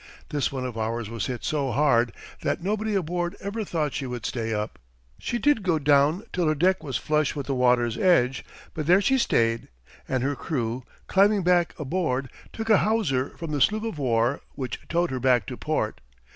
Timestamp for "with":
7.35-7.45